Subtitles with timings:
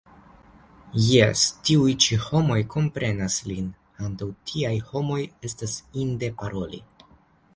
[1.07, 3.69] Jes, tiuj ĉi homoj komprenas lin,
[4.07, 6.81] antaŭ tiaj homoj estas inde paroli.